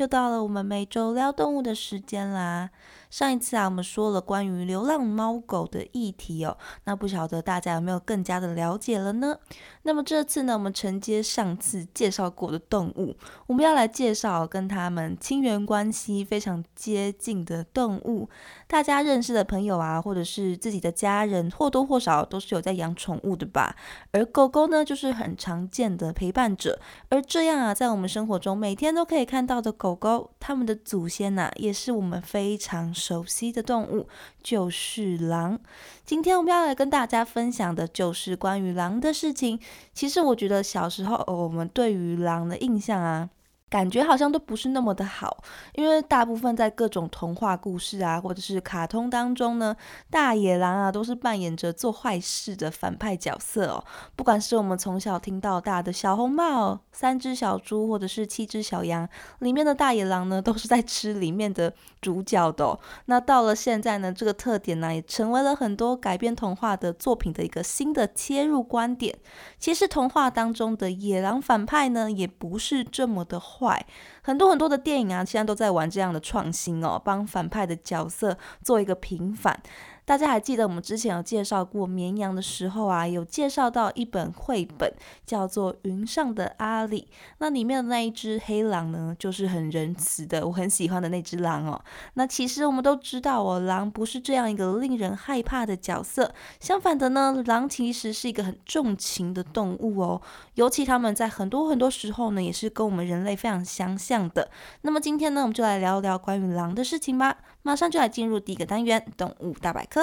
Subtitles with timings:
[0.00, 2.70] 又到了我们每周聊动物的时间啦。
[3.10, 9.36] 上一次啊，我们说了关于流浪猫狗的议题哦，那不晓得大家有没有更加的了解了呢？
[9.82, 13.14] 那么这次呢，我们承接上次介绍过的动物，
[13.46, 18.30] 我们要来介绍跟它们亲缘关系非常接近的动物。
[18.66, 23.76] 大家认识的朋友啊，或者是自己的家人，或多或少都是有在养宠物的吧？
[24.12, 26.80] 而狗狗呢，就是很常见的陪伴者。
[27.10, 34.06] 而这样啊，在我们生活中每天都可以看到的狗狗狗，它们的祖先呐，也是我们非常熟悉的动物，
[34.42, 35.58] 就是狼。
[36.04, 39.58] 今天我们要来跟大家分享的就是关于狼的事情。
[39.92, 43.30] 其实我觉得小时候我们对于狼的印象啊。
[43.70, 49.76] 感觉好像都不是那么的好，因为大部分在各种童话故事啊，或者是卡通当中呢，
[50.10, 53.84] 大野狼啊都是扮演着做坏事的反派角色哦。
[54.16, 62.76] 不管是我们从小听到大的小红帽、三只小猪，或者是七只小羊，里面的大野狼呢，都是在吃里面的主角的。
[63.04, 69.16] 那到了现在呢，这个特点呢，也成为了很多改编童话的作品的一个新的切入观点。
[69.60, 73.38] 其实童话当中的野狼反派呢，也不是这么的。
[73.60, 73.86] 坏，
[74.22, 79.62] 很多很多的电影啊，现在都在玩这样的创新哦，帮反派的角色做一个平反。
[80.04, 84.92] 大家还记得我们之前有介绍过绵羊的时候啊，有介绍到一本绘本
[85.24, 91.80] 叫做《云上的阿里》，那里面的那一只黑狼呢，就是很仁慈的，我很喜欢的那只狼哦。
[92.14, 100.20] 那其实我们都知道哦，狼不是这样一个令人害怕的角色，相反的呢，狼其实是一个很重情的动物哦。
[100.54, 104.50] 尤其他们在很多很多时候呢，也是跟我们人类非常相像的。
[104.82, 107.36] 那么今天呢，我们就来聊聊关于狼的事情吧。
[107.62, 110.02] 马上就来进入第一个单元——动物大百科。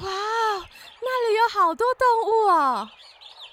[0.00, 0.10] 哇，
[1.00, 2.90] 那里有好多动物啊！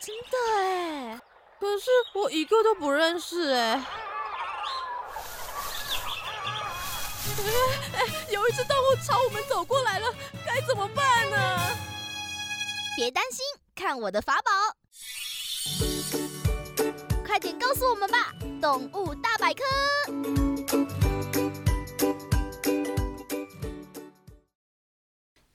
[0.01, 1.21] 真的哎，
[1.59, 3.85] 可是我一个都不认识哎。
[7.37, 7.43] 哎
[7.93, 10.07] 哎，有一只动物朝我们走过来了，
[10.45, 11.37] 该怎么办呢？
[12.95, 13.45] 别担心，
[13.75, 14.51] 看我的法宝！
[17.25, 19.63] 快点告诉我们吧，动物大百科。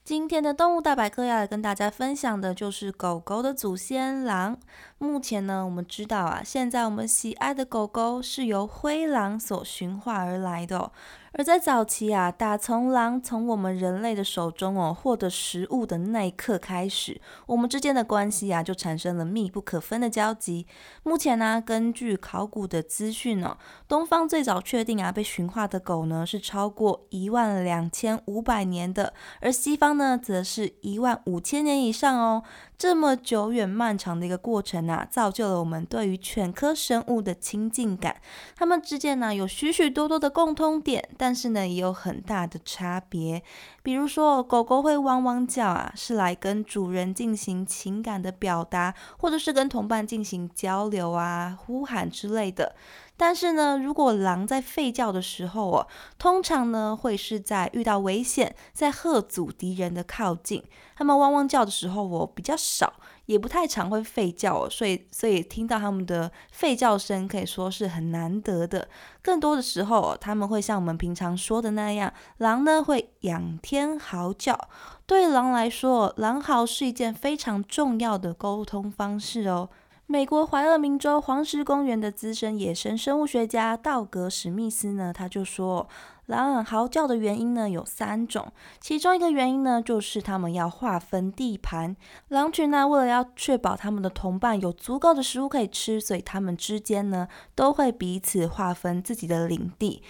[0.06, 4.56] 今天的动物大百科要来跟大家分享的就是狗狗的祖先狼。
[4.98, 10.92] 目前呢，我们知道啊，现在我们喜爱的狗狗是由灰狼所驯化而来的。
[11.36, 20.66] 而在早期啊，打从狼从我们人类的手中哦获得食物的那一刻开始，我们之间的关系啊就产生了密不可分的交集。
[21.02, 32.42] 目前呢，根据考古的资讯哦，东方最早确定啊被驯化的狗呢是超过一万两千五百年的，而西方呢则是一万五千年以上哦。
[32.78, 38.16] 这么久远漫长的一个过程啊，造就了我们对于犬科生物的亲近感。
[38.54, 43.42] 它们之间呢有许许多多的共通点，但但是呢也有很大的差别。
[43.82, 52.76] 比如说，狗狗会汪汪叫啊，是来跟主人进行情感的表达，或者是跟同伴进行交流啊、呼喊之类的。
[53.16, 60.62] 但是呢，如果狼在吠叫的时候哦，通常呢会是在遇到危险，在吓阻敌人的靠近。
[60.94, 62.92] 它们汪汪叫的时候，我比较少，
[63.26, 68.88] 也不太常会吠叫，所以所以听到它们的吠叫声可以说是很难得的。
[69.22, 74.58] 更多的时候，他们会像我们平常说的那样，狼呢会仰天嚎叫。
[75.04, 79.68] 对狼来说，狼嚎是一件非常重要的沟通方式哦。
[80.08, 85.88] 美国怀俄明州黄石公园的资深野生生物学家道格史密斯呢，他就说，
[86.26, 91.96] 狼嚎叫的原因呢有三种，其中一个原因呢就是他们要划分地盘。
[92.28, 100.02] 狼群呢为了要确保他们的同伴有足够的食物可以吃，所以他们之间呢都会彼此划分自己的领地。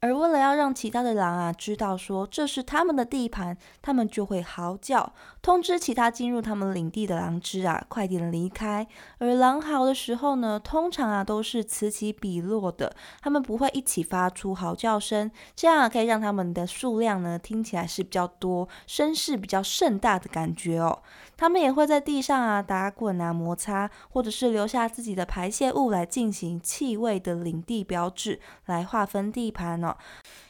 [0.00, 5.14] 而为了要让其他的狼啊知道说这是他们的地盘，他们就会嚎叫，
[5.44, 8.86] 通知其他进入他们领地的狼只啊快点离开。
[9.18, 21.02] 而狼嚎的时候呢，通常啊都是此起彼落的，他们不会一起发出嚎叫声，这样可以让他们的数量呢听起来是比较多，声势比较盛大的感觉哦。
[21.36, 29.94] 他们也会在地上啊打滚啊摩擦，或者是留下自己的排泄物来进行气味的领地标志，来划分地盘哦。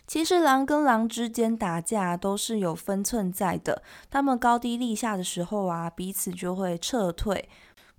[0.06, 7.48] 其实狼跟狼之间打架都是有分寸在的，他们高低立下的时候啊，彼此就会撤退，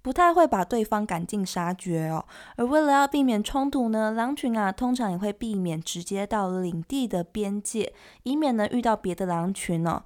[0.04, 2.24] 不太会把对方赶尽杀绝哦。
[2.57, 7.92] 而为了要避免冲突呢，狼群啊通常也会避免直接到领地的边界，
[8.24, 10.04] 以免呢遇到别的狼群哦。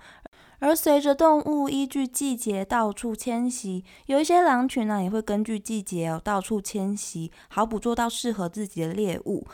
[0.59, 9.45] 而随着动物依据季节到处迁徙，有一些狼群呢也会根据季节哦到处迁徙，好捕捉到适合自己的猎物。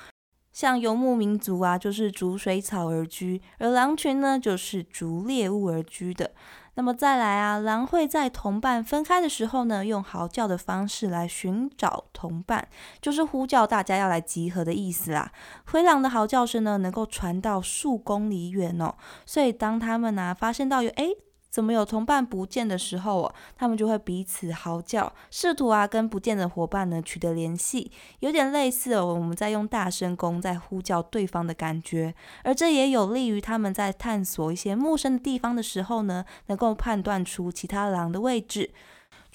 [0.55, 6.31] 像游牧民族啊，就是逐水草而居；而狼群呢，就是逐猎物而居的。
[6.75, 12.69] 那么再来啊，狼会在同伴分开的时候呢，用嚎叫的方式来寻找同伴，
[13.01, 15.29] 就是呼叫大家要来集合的意思啦。
[15.65, 21.17] 灰狼的嚎叫声呢，能够传到数公里远哦，所以当他们呢发现到有诶。
[21.55, 32.13] 怎么有同伴不见的时候哦，他们就会彼此嚎叫，试图啊跟不见的伙伴呢取得联系，有点类似哦我们在用大声公在呼叫对方的感觉，
[32.43, 38.71] 而这也有利于他们在探索一些陌生的地方的时候呢，能够判断出其他狼的位置。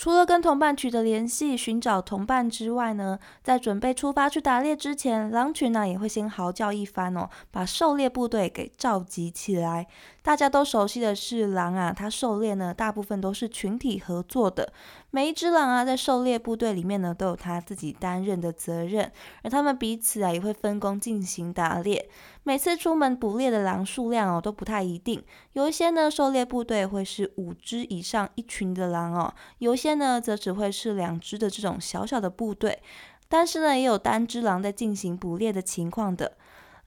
[0.01, 9.87] 除了跟同伴取得联系、寻找同伴之外呢，在准备出发去打猎之前，狼群呢也会先嚎叫一番哦，把狩猎部队给召集起来。
[10.23, 14.73] 大家都熟悉的是狼啊，它狩猎呢大部分都是群体合作的。
[15.11, 19.13] 每一只狼啊，在狩猎部队里面呢，都有它自己担任的责任，
[19.43, 22.09] 而他们彼此啊也会分工进行打猎。
[22.43, 25.23] 每次出门捕猎的狼数量哦都不太一定，
[25.53, 32.83] 有一些呢狩猎部队会是五只以上一群的狼哦，有些呢则只会是两只的这种小小的部队。
[33.29, 36.33] 但是呢，也有单只狼在进行捕猎的情况的。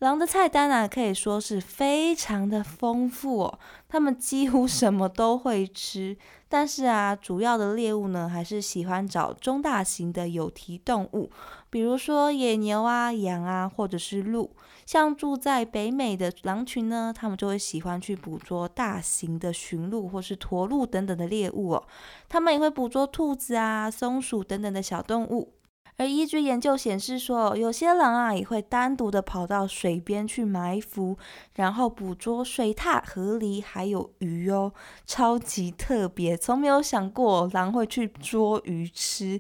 [0.04, 3.60] 狼的菜单啊，可以说是非常的丰富哦。
[3.88, 6.18] 他们几乎什么都会吃，
[6.50, 11.32] 但是啊，主要的猎物呢，还是喜欢找中大型的有蹄动物，
[11.70, 14.54] 比如说野牛啊、羊啊，或者是鹿。
[14.86, 21.88] 像住在北美的狼群呢，他们就会喜欢去捕捉大型的驯鹿或是驼鹿等等的猎物哦。
[22.28, 25.54] 他们也会捕捉兔子啊、松鼠等等的小动物。
[25.98, 31.18] 而依据研究显示说，有些狼啊也会单独的跑到水边去埋伏，
[31.56, 34.74] 然后捕捉水獭、河狸还有鱼哦，
[35.06, 39.40] 超级特别，从没有想过狼会去捉鱼吃。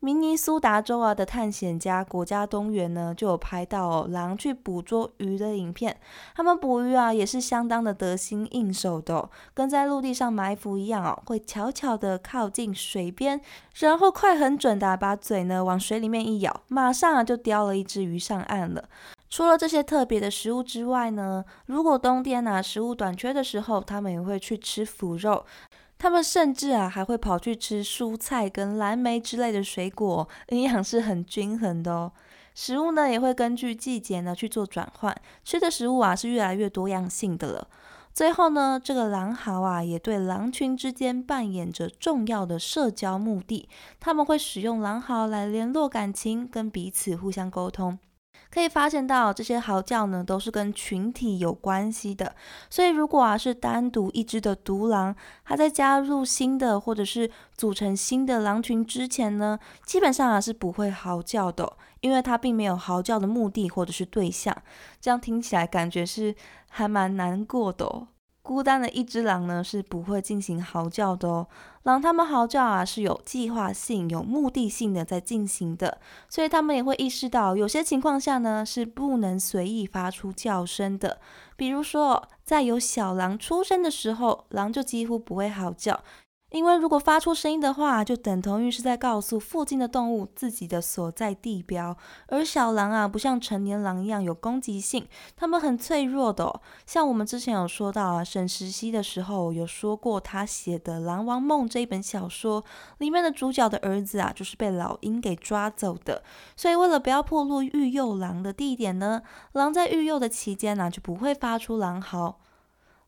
[0.00, 5.98] 明尼苏达州啊的探险家国家公园呢，就有拍到狼去捕捉鱼的影片。
[6.36, 13.40] 他们捕鱼啊，也是相当的得心应手的，跟在陆地上埋伏一样哦，会悄悄的靠近水边，
[13.80, 18.88] 然后快很准的把嘴呢往水里面一咬，马上啊就叼了一只鱼上岸了。
[19.28, 25.44] 除了这些特别的食物之外呢，如果冬天啊食物短缺的时候，他们也会去吃腐肉。
[25.98, 32.12] 他们甚至啊还会跑去吃蔬菜跟蓝莓之类的水果，营养是很均衡的哦。
[32.54, 35.14] 食物呢也会根据季节呢去做转换，
[35.44, 37.68] 吃的食物啊是越来越多样性的了。
[38.14, 43.68] 最后呢，这个狼嚎啊也对狼群之间扮演着重要的社交目的，
[44.00, 47.96] 他们会使用狼嚎来联络感情，跟彼此互相沟通。
[48.50, 52.34] 可以发现到这些嚎叫呢，都是跟群体有关系的。
[52.70, 55.14] 所以如果啊是单独一只的独狼，
[55.44, 64.56] 它在加入新的或者是组成新的狼群之前呢，基本上啊是不会嚎叫的，因为它并没有嚎叫的目的或者是对象。
[65.00, 66.34] 这样听起来感觉是
[66.68, 68.06] 还蛮难过的。
[68.48, 71.46] 孤单的一只狼呢，是不会进行嚎叫的哦。
[71.82, 75.98] 狼它们嚎叫啊，是有计划性、有目的性的在进行的，
[76.30, 81.18] 所以它们也会意识到，有些情况下呢，是不能随意发出叫声的。
[81.56, 86.00] 比如说，在有小狼出生的时候，狼就几乎不会嚎叫。
[86.50, 91.94] 因为如果发出声音的话，就等同于是在告诉附近的动物自己的所在地标。
[92.28, 96.60] 而小狼啊，不像成年狼一样有攻击性，它们很脆弱的。
[96.86, 102.64] 像我们之前有说到啊，沈石溪的时候有说过，他写的《狼王梦》这一本小说
[102.96, 106.22] 里面的主角的儿子啊，就是被老鹰给抓走的。
[106.56, 109.20] 所以为了不要破露育幼狼的地点呢，
[109.52, 112.40] 狼在育幼的期间呢，就不会发出狼嚎。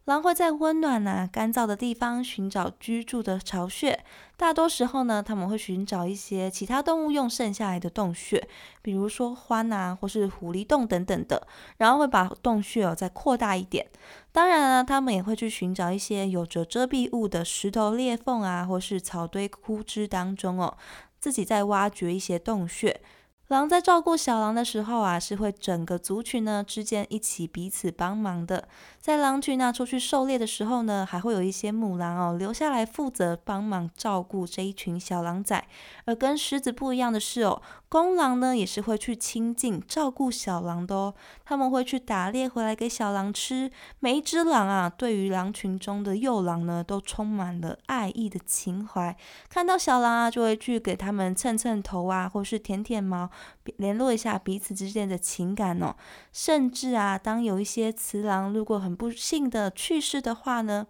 [0.07, 4.03] 狼会在温暖呐、干燥的地方寻找居住的巢穴。
[4.37, 8.49] 大多时候呢，他们会寻找一些其他动物用剩下来的洞穴，
[8.83, 13.87] 比如说獾啊，或是狐狸洞等等的，然后会把洞穴哦再扩大一点。
[14.33, 20.77] 当然呢，他们也会去寻找一些有着遮蔽物的石头裂缝啊，或是草堆枯枝当中哦，
[21.21, 23.01] 自己在挖掘一些洞穴。
[23.49, 28.69] 狼在照顾小狼的时候啊，是会整个族群呢之间一起彼此帮忙的。
[29.01, 35.67] 在狼群那出去狩猎的时候呢，还会有一些母狼哦留下来负责帮忙照顾这一群小狼崽。
[36.05, 41.15] 而跟狮子不一样的是哦，公狼呢也是会去亲近照顾小狼的哦。
[41.45, 43.71] 他们会去打猎回来给小狼吃。
[44.01, 49.17] 每一只狼啊，对于狼群中的幼狼呢，都充满了爱意的情怀。
[49.49, 53.31] 看到小狼啊，就会去给他们蹭蹭头啊，或是舔舔毛。
[53.77, 55.95] 联络一下彼此之间的情感哦，
[56.33, 60.87] 甚至啊，当有一些雌狼如果很不幸的去世的话呢，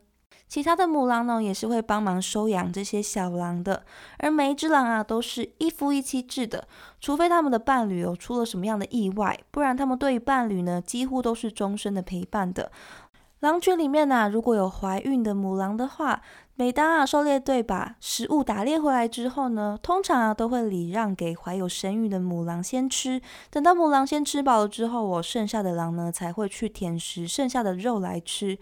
[0.48, 3.84] 其他的母狼呢也是会帮忙收养这些小狼的。
[4.18, 6.66] 而每一只狼啊都是一夫一妻制的，
[7.00, 12.72] 除非他们的伴侣有出了什么样的意外，不然他们对于伴侣呢几乎都是终身的陪伴的。
[13.40, 16.20] 狼群里面呢，如果有怀孕的母狼的话，
[16.60, 23.18] 每当啊狩猎队把食物打猎回来之后呢，通常啊都会礼让给怀有身孕的母狼先吃。
[23.48, 28.58] 等到母狼先吃饱了之后，我剩下的狼呢才会去舔食剩下的肉来吃。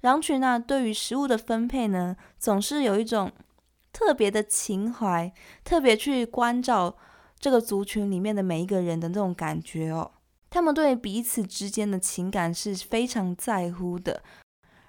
[0.00, 3.30] 狼群啊对于食物的分配呢，总是有一种
[3.92, 5.30] 特别的情怀，
[5.62, 6.96] 特别去关照
[7.38, 10.10] 这个族群里面的每一个人的那种感觉哦。
[10.48, 14.22] 他们对彼此之间的情感是非常在乎的，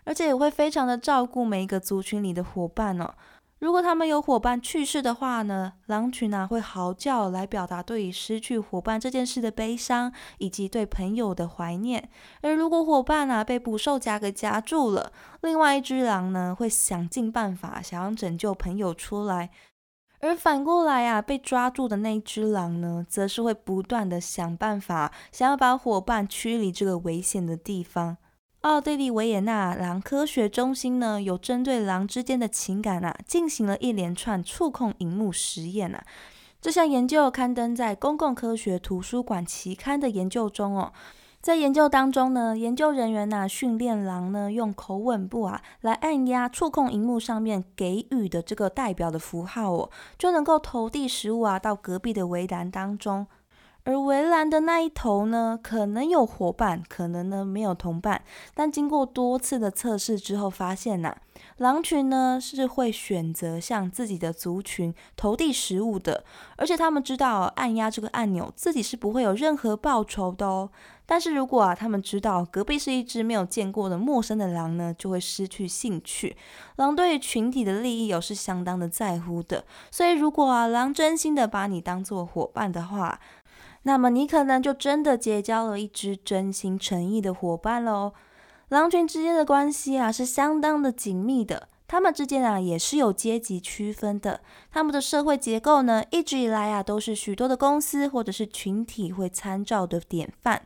[0.06, 3.14] 而且也会非常的照顾每一个族群里的伙伴哦。
[3.60, 12.10] 如果他们有伙伴去世的话呢，狼群啊会嚎叫来表达对于失去伙伴这件事的悲伤，以及对朋友的怀念。
[12.42, 19.50] 而如果伙伴啊被捕兽夹给夹住了，另外一只狼呢会想尽办法想要拯救朋友出来。
[20.20, 28.18] 而反过来啊，被抓住的那只狼呢，则是会不断的想办法，想要把伙伴驱离这个危险的地方。
[28.64, 36.02] 奥地利维也纳狼科学中心呢，有针对狼之间的情感啊，进行了一连串触控荧幕实验啊。
[36.62, 40.94] 这项研究刊登在《公共科学图书馆期刊》的研究中哦。
[41.42, 53.28] 在研究当中呢，研究人员呐训练狼呢用口吻部啊来按压触控荧幕上面给予的这个代表的符号哦，就能够投递食物啊到隔壁的围栏当中。
[53.86, 58.24] 而围栏的那一头呢，可能有伙伴，可能呢没有同伴。
[58.54, 61.16] 但经过多次的测试之后，发现呐，
[61.58, 66.24] 狼群呢是会选择向自己的族群投递食物的，
[66.56, 70.70] 而且他们知道按压这个按钮，自己是不会有任何报酬的哦。
[71.06, 76.38] 但是如果啊，他们知道隔壁是一只没有见过的陌生的狼呢，就会失去兴趣。
[76.78, 83.20] 狼对于群体的利益有是相当的在乎的，所以如果啊，狼真心的把你当做伙伴的话，
[83.84, 88.14] 那么你可能就真的结交了一只真心诚意的伙伴喽。
[88.70, 91.70] 狼群之间的关系啊，是相当的紧密的。
[91.86, 94.40] 他们之间啊，也是有阶级区分的。
[94.72, 100.66] 他们的社会结构呢，一直以来啊，都是许多的公司或者是群体会参照的典范。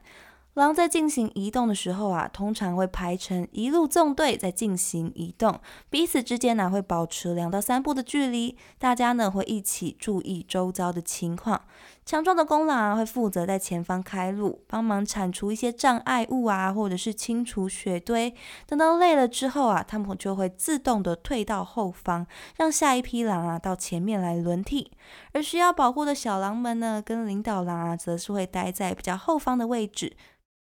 [0.54, 5.60] 狼在进行移动的时候啊，通常会排成一路纵队在进行移动，
[5.90, 11.62] 彼此之间呢会保持两到三步的距离，大家呢会一起注意周遭的情况。
[12.08, 18.34] 强壮的公狼啊会负责在前方开路，帮忙铲除一些障碍物啊，或者是清除雪堆。
[18.66, 24.90] 等到累了之后啊，他们就会自动的退到后方，让下一批狼啊到前面来轮替。
[25.34, 30.16] 而需要保护的小狼们呢，跟领导狼啊，则是会待在比较后方的位置。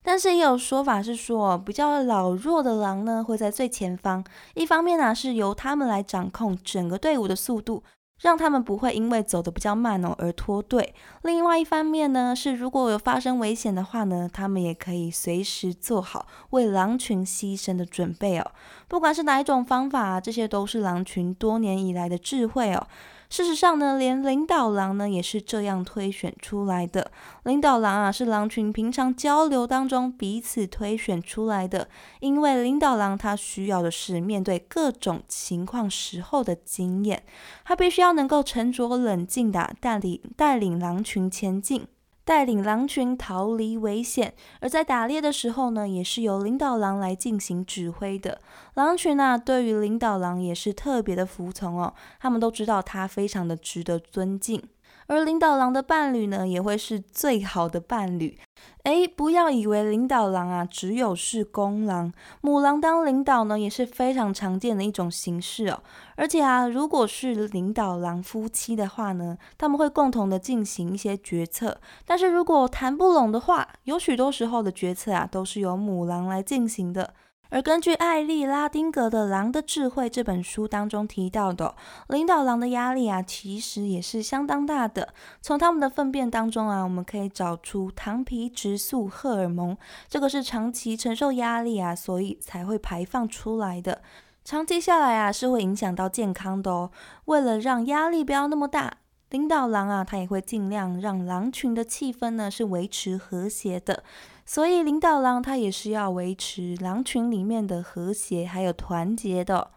[0.02, 4.24] 但是也有说法是说，比较老弱的狼呢会在最前方。
[4.56, 7.84] 一方面呢是由他们来掌控整个队伍的速度，
[8.20, 10.94] 让他们不会因为走得比较慢哦而脱队。
[11.24, 18.52] 另外一方面呢是如果有发生危险的话呢，他们也可以随时做好为狼群牺牲的准备哦。
[18.88, 22.88] 不管是哪一种方法，这些都是狼群多年以来的智慧哦。
[23.30, 27.12] 事实上呢，连领导狼呢也是这样推选出来的。
[27.44, 31.88] 领导狼啊，是狼群平常交流当中彼此推选出来的。
[32.22, 37.24] 因为领导狼他需要的是面对各种情况时候的经验，
[37.64, 41.88] 他必须要能够沉着冷静的带领带领狼群前进。
[42.30, 48.40] 带领狼群逃离危险，而在打猎的时候呢，也是由领导狼来进行指挥的。
[48.76, 54.62] 狼群啊，对于领导狼也是特别的服从哦，他们都知道他非常的值得尊敬。
[55.08, 58.38] 而领导狼的伴侣呢，也会是最好的伴侣，
[58.84, 65.84] 哎，不要以为领导狼啊只有是公狼，母狼当领导呢也是非常常见的一种形式哦。
[66.16, 71.80] 而且啊，如果是领导狼夫妻的话呢，他们会共同的进行一些决策。
[72.06, 77.14] 但是如果谈不拢的话，有许多时候的决策啊都是由母狼来进行的。
[77.50, 81.76] 而根据艾丽拉丁格的《狼的智慧》这本书当中提到的，
[82.08, 85.14] 领导狼的压力啊，其实也是相当大的。
[85.42, 89.76] 从他们的粪便当中啊，我们可以找出糖皮质素荷尔蒙，
[90.08, 94.04] 这个是长期承受压力啊，所以才会排放出来的。
[94.46, 96.92] 长期下来啊，是会影响到健康的哦。
[97.26, 98.98] 为了让压力不要那么大。
[99.32, 104.04] 领导狼啊，他也会尽量让狼群的气氛呢是维持和谐的，
[104.50, 109.70] 所以领导狼它也是要维持狼群里面的和谐还有团结的。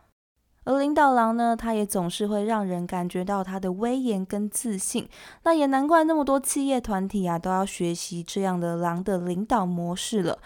[0.64, 5.06] 而领导狼呢，它也总是会让人感觉到它的威严跟自信。
[5.42, 10.38] 那也难怪那么多企业团体啊都要学习这样的狼的领导模式了。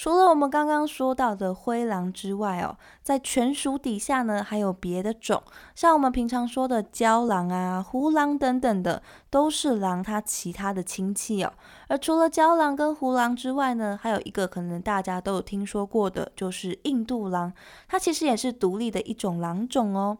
[0.00, 5.42] 除了我们刚刚说到的灰狼之外哦，在犬属底下呢，还有别的种，
[5.74, 11.52] 像我们平常说的郊狼啊、胡狼等等的，都是狼它其他的亲戚哦。
[11.86, 17.52] 而除了郊狼跟胡狼之外呢，还有一个可能大家都有听说过的，就是印度狼，
[17.86, 20.16] 它其实也是独立的一种狼种哦。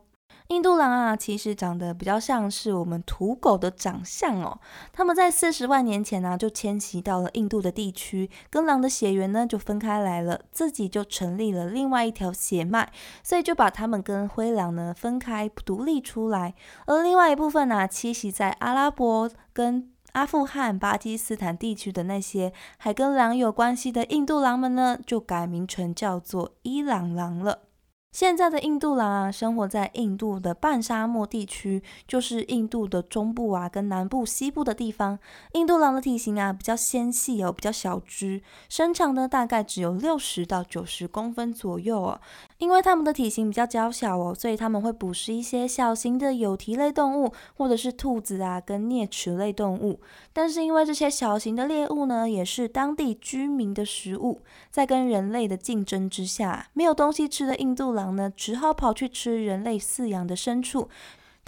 [0.50, 4.58] 印度狼啊，其实长得比较像是我们土狗的长相哦。
[4.92, 12.90] 他们在四十万年前呢，就迁徙到了印度的地区，跟狼的血缘呢就分开来了，自己就成立了另外一条血脉，
[13.22, 16.56] 所以就把他们跟灰狼呢分开独立出来。
[16.86, 27.69] 而另外一部分呢，栖息在阿拉伯跟阿富汗、巴基斯坦地区的那些还跟狼有关系的印度狼们呢，就改名成叫做伊朗狼了。
[28.12, 35.18] 现在的印度狼啊，生活在印度的半沙漠地区，就是印度的中部啊，跟南部、西部的地方。
[35.52, 42.20] 印度狼的体型啊比较纤细哦，比较小只，身长呢大概只有六十到九十公分左右哦。
[42.60, 49.98] 因为它们的体型比较娇小哦，所以它们会捕食一些小型的有蹄类动物，或者是兔子啊，跟啮齿类动物。
[50.32, 57.90] 但是因为这些小型的猎物呢，也是当地居民的食物，在跟人类的竞争之下，没有东西吃的印度。
[57.94, 60.88] 狼呢，只好跑去吃人类饲养的牲畜。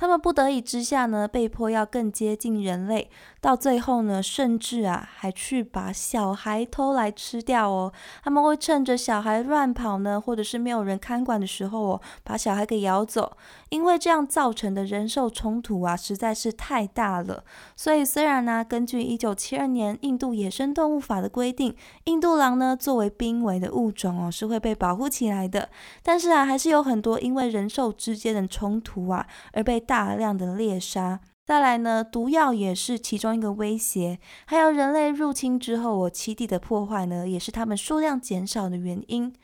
[0.02, 3.08] 他们不得已之下呢，被迫要更接近人类。
[3.40, 7.92] 到最后呢，甚至啊，还去把小孩偷来吃掉哦。
[8.24, 13.36] 他们会趁着小孩乱跑呢，或者是没有人看管的时候哦，把小孩给咬走。
[13.68, 17.44] 因为这样造成的人兽冲突啊，实在是太大了。
[17.76, 21.72] 所以虽然呢，根据一九七二年印度野生动物法的规定，
[22.04, 25.68] 印度狼呢作为濒危的物种哦，是会被保护起来的。
[26.02, 31.20] 但是啊，还是有很多因为人兽之间的冲突啊，而被大量的猎杀。
[31.44, 39.34] 再来呢，毒药也是其中一个威胁，还有人类入侵之后，我栖地的破坏呢，也是它们数量减少的原因。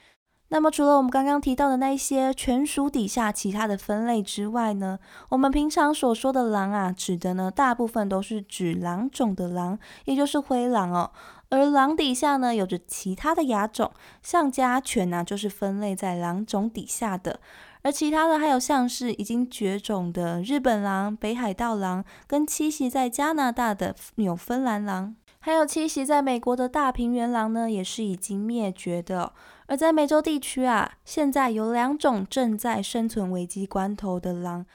[0.49, 11.11] 那么除了我们刚刚提到的那些犬属底下其他的分类之外呢，我们平常所说的狼啊，指的呢，大部分都是指狼种的狼，也就是灰狼哦。
[11.51, 13.91] 而狼底下呢，有着其他的亚种，
[14.23, 17.41] 像家犬呢，就是分类在狼种底下的。
[17.83, 29.33] 而其他的还有像是已经绝种的日本狼、北海道狼，跟栖息在加拿大的纽芬兰狼，还有栖息在美国的大平原狼呢，也是已经灭绝的。
[29.67, 34.67] 而在美洲地区啊，现在有两种正在生存危机关头的狼。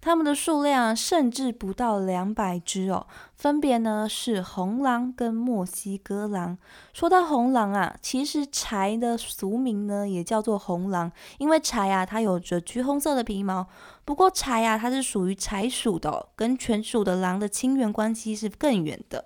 [0.00, 6.56] 它们的数量甚至不到两百只哦，分别呢是红狼跟墨西哥狼。
[6.92, 13.66] 说到红狼啊，其实柴的俗名呢也叫做红狼，因为柴啊它有着橘红色的皮毛。
[14.04, 19.24] 不过柴啊它是属于柴属的，跟犬属的狼的亲缘关系是更远的。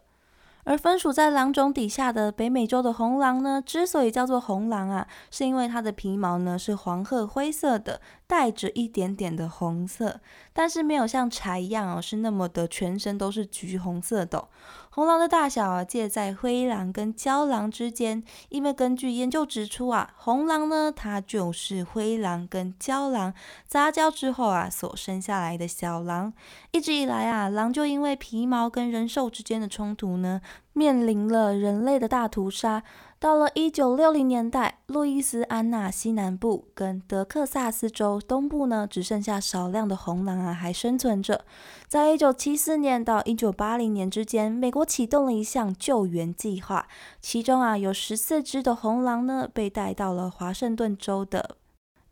[0.65, 8.01] 而分属在狼种底下的北美洲的红狼呢，之所以叫做红狼啊，是因为它的皮毛呢是黄褐灰色的，
[8.33, 10.18] 带着一点点的红色，
[10.55, 14.49] 但是没有像柴一样哦，是那么的全身都是橘红色的。
[14.88, 23.35] 红狼的大小啊，介在灰狼跟郊狼之间，因为根据研究指出啊，红狼呢，它就是灰狼跟郊狼
[23.66, 26.33] 杂交之后啊所生下来的小狼。
[26.71, 30.40] 一直以来啊，狼就因为皮毛跟人兽之间的冲突呢，
[30.73, 32.83] 面临了人类的大屠杀。
[33.19, 41.45] 到了一九六零年代，路易斯安那西南部跟德克萨斯州东部呢，只剩下少量的红狼啊还生存着。
[41.87, 46.89] 在一九七四年到一九八零年之间，美国启动了一项救援计划，
[47.21, 51.59] 其中啊有十四只的红狼呢被带到了华盛顿州的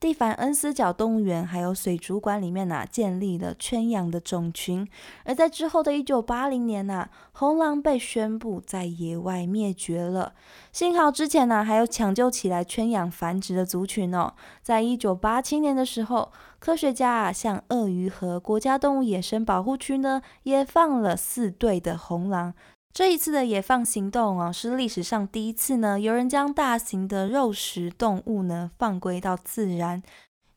[0.00, 4.88] 蒂凡恩斯角动物园还有水族馆里面呐，建立了圈养的种群。
[5.26, 10.32] 而在之后的一九八零年呐，红狼被宣布在野外灭绝了。
[10.72, 14.32] 幸好之前呢，还有抢救起来圈养繁殖的族群哦。
[14.62, 22.54] 在一九八七年的时候，科学家啊，向鳄鱼和国家动物野生保护区呢，也放了四对的红狼。
[22.92, 30.03] 这一次的野放行动哦，是历史上第一次呢，有人将大型的肉食动物呢放归到自然。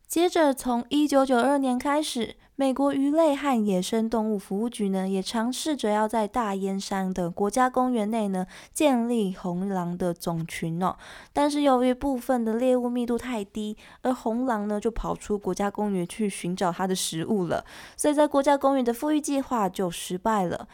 [0.07, 10.95] 接着，从一九九二年开始，美国鱼类和野生动物服务局呢，也尝试着要在大燕山的国家公园内呢，建立红狼的种群哦。
[11.31, 17.65] 但是由于部分的猎物密度太低，而红狼呢就跑出国家公园去寻找它的食物了，
[17.97, 20.67] 所以在国家公园的复育计划就失败了。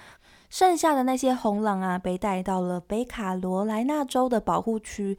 [0.49, 5.17] 剩下的那些红狼啊，被带到了北卡罗来纳州的保护区。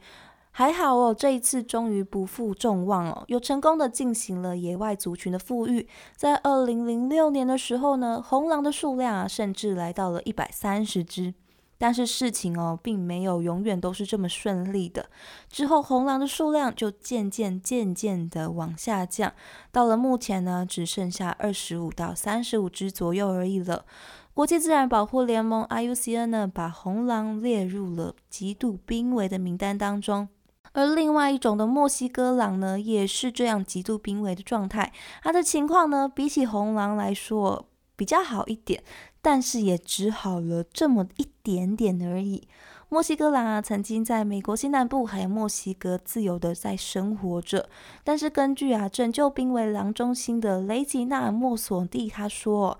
[0.53, 5.87] 还好哦，这一次终于不负众望哦，又成功的进行了野外族群的富裕。
[6.17, 11.33] 在二零零六年的时候呢，红狼的数量啊，甚至来到了一百三十只。
[11.77, 15.05] 但是事情哦，并没有永远都是这么顺利的。
[15.49, 19.33] 之后，红狼的数量就渐渐渐渐的往下降，
[19.71, 23.85] 到了目前呢，只剩下二十五到三十五只左右而已了。
[24.33, 30.29] 国际自然保护联盟 IUCN 呢，把红狼列入了极度濒危的名单当中。
[30.71, 34.93] 而另外一种的墨西哥狼呢，也是这样极度濒危的状态。
[35.21, 37.67] 它的情况呢，比起红狼来说
[37.97, 38.81] 比较好一点，
[39.21, 42.47] 但是也只好了这么一点点而已。
[42.87, 47.67] 墨西哥狼啊，曾经在美国西南部还有墨西哥自由的在生活着，
[48.05, 52.79] 但是根据啊拯救濒危狼中心的雷吉纳·莫索蒂他说。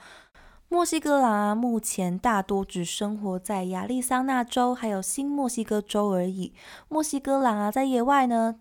[0.71, 6.53] 墨西哥狼啊，目前大多只生活在亚利桑那州还有新墨西哥州而已。
[6.88, 8.55] 墨西哥狼啊，在野外呢，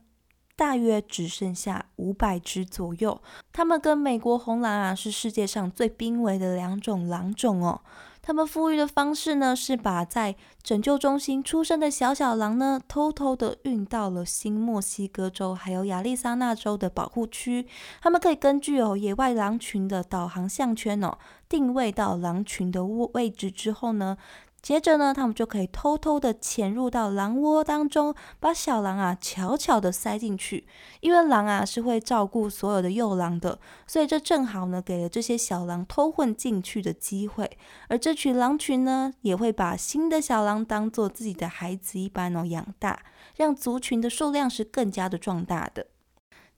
[0.56, 3.22] 大约只剩下五百只左右。
[3.52, 7.80] 它们跟美国红狼啊，是世界上最濒危的两种狼种哦。
[8.22, 17.66] 他们富裕的方式呢，是把在拯救中心出生的小小狼呢，偷偷的运到了新墨西哥州还有亚利桑那州的保护区。
[18.02, 21.16] 他们可以根据哦野外狼群的导航项圈哦，
[21.50, 24.16] 定位到狼群的位位置之后呢。
[24.62, 30.66] 接着呢，他们就可以偷偷的潜入到狼窝当中，把小狼啊悄悄的塞进去。
[31.00, 37.50] 因为狼啊是会照顾所有的幼狼的，所以这正好呢给了这些小狼偷混进去的机会。
[37.88, 43.00] 而这群狼群呢，也会把新的小狼当做自己的孩子一般哦养大，
[43.36, 45.86] 让族群的数量是更加的壮大的。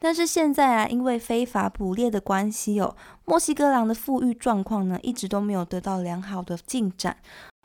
[0.03, 7.19] 但是现在啊，因为非法捕猎的关系哦，墨西哥狼的富裕状况呢，一直都没有得到良好的进展。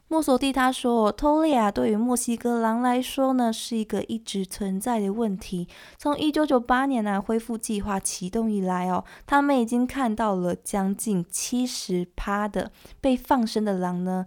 [0.10, 5.68] 莫索蒂他说：“偷猎啊，对于墨西哥狼来说呢，是一个一直存在的问题。
[5.98, 12.72] 从一九九八年呢恢复计划启动以来哦，他们已经看到了将近七十趴的
[13.02, 14.26] 被放生的狼呢。”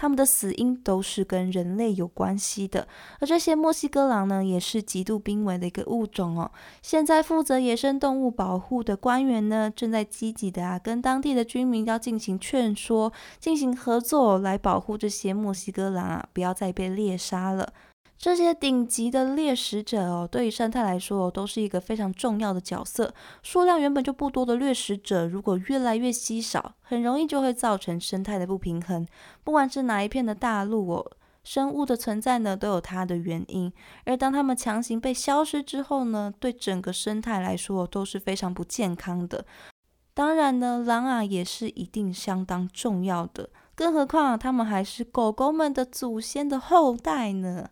[0.00, 2.86] 他们的死因都是跟人类有关系的，
[3.18, 6.48] 而这些墨西哥狼呢，也是极度濒危的一个物种哦。
[6.80, 17.72] 现在负责野生动物保护的官员呢，正在积极的啊，跟当地的居民要进行劝说，进行合作，来保护这些墨西哥狼啊，不要再被猎杀了。
[18.18, 23.14] 这些顶级的猎食者哦，对于生态来说都是一个非常重要的角色。
[23.44, 29.06] 数量原本就不多的掠食者，如果越来越稀少，很容易就会造成生态的不平衡。
[29.44, 31.12] 不管是哪一片的大陆哦，
[31.44, 33.72] 生物的存在呢，都有它的原因。
[34.04, 39.46] 而当它们强行被消失之后呢，对整个生态来说都是非常不健康的。
[40.12, 47.70] 当然呢，狼啊也是一定相当重要的，更何况它们还是狗狗们的祖先的后代呢。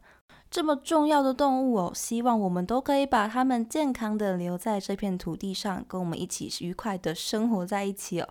[0.50, 8.28] 这么重要的动物哦，希望我们都可以把它们健康的留在这片土地上，跟我们一起愉快的生活在一起哦。